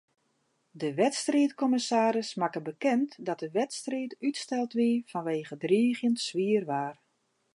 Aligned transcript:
De 0.71 0.93
wedstriidkommissaris 0.93 2.35
makke 2.35 2.61
bekend 2.61 3.25
dat 3.25 3.39
de 3.39 3.51
wedstriid 3.51 4.15
útsteld 4.27 4.71
wie 4.79 4.97
fanwege 5.11 5.55
driigjend 5.63 6.19
swier 6.27 6.63
waar. 6.71 6.97